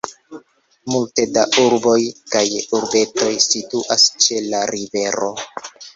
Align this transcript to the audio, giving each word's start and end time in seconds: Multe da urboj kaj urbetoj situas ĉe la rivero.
Multe 0.93 1.25
da 1.35 1.43
urboj 1.65 1.99
kaj 2.35 2.43
urbetoj 2.79 3.29
situas 3.49 4.07
ĉe 4.27 4.41
la 4.49 4.63
rivero. 4.73 5.29